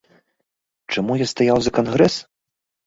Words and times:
Чаму 0.95 1.19
я 1.23 1.29
стаяў 1.35 1.57
за 1.67 1.77
кангрэс? 1.81 2.15